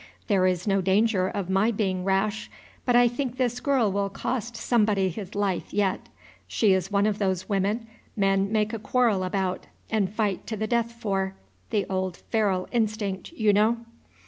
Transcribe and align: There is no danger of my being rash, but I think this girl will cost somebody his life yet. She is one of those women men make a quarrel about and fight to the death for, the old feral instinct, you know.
There 0.27 0.47
is 0.47 0.65
no 0.65 0.81
danger 0.81 1.27
of 1.27 1.47
my 1.47 1.69
being 1.69 2.03
rash, 2.03 2.49
but 2.85 2.95
I 2.95 3.07
think 3.07 3.37
this 3.37 3.59
girl 3.59 3.91
will 3.91 4.09
cost 4.09 4.55
somebody 4.57 5.09
his 5.09 5.35
life 5.35 5.71
yet. 5.71 6.09
She 6.47 6.73
is 6.73 6.89
one 6.91 7.05
of 7.05 7.19
those 7.19 7.47
women 7.47 7.85
men 8.17 8.51
make 8.51 8.73
a 8.73 8.79
quarrel 8.79 9.21
about 9.23 9.67
and 9.91 10.11
fight 10.11 10.47
to 10.47 10.57
the 10.57 10.65
death 10.65 10.91
for, 10.93 11.35
the 11.69 11.85
old 11.87 12.17
feral 12.17 12.67
instinct, 12.71 13.31
you 13.33 13.53
know. 13.53 13.77